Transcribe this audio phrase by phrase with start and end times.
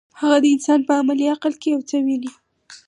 [0.19, 2.31] هغه د انسان په عملي عقل کې یو څه ویني.